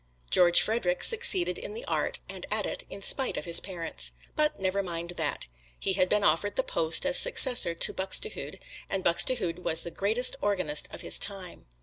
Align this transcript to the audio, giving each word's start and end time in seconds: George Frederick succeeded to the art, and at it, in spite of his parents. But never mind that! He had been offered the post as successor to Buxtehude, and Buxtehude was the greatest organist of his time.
George 0.31 0.61
Frederick 0.63 1.03
succeeded 1.03 1.57
to 1.57 1.69
the 1.71 1.85
art, 1.85 2.21
and 2.27 2.47
at 2.49 2.65
it, 2.65 2.85
in 2.89 3.03
spite 3.03 3.37
of 3.37 3.45
his 3.45 3.59
parents. 3.59 4.13
But 4.35 4.59
never 4.59 4.81
mind 4.81 5.11
that! 5.11 5.45
He 5.79 5.93
had 5.93 6.09
been 6.09 6.23
offered 6.23 6.55
the 6.55 6.63
post 6.63 7.05
as 7.05 7.19
successor 7.19 7.75
to 7.75 7.93
Buxtehude, 7.93 8.57
and 8.89 9.03
Buxtehude 9.03 9.59
was 9.59 9.83
the 9.83 9.91
greatest 9.91 10.35
organist 10.41 10.87
of 10.91 11.01
his 11.01 11.19
time. 11.19 11.67